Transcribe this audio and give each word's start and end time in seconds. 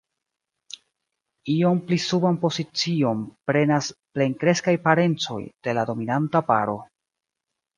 Iom 1.55 1.81
pli 1.89 1.99
suban 2.05 2.39
pozicion 2.45 3.21
prenas 3.51 3.91
plenkreskaj 4.17 4.75
parencoj 4.89 5.39
de 5.69 5.77
la 5.81 5.85
dominanta 5.91 6.43
paro. 6.53 6.81